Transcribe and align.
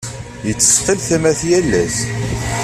Yettseṭṭil 0.47 0.99
tamar 1.07 1.39
yal 1.49 1.71
ass. 1.83 1.97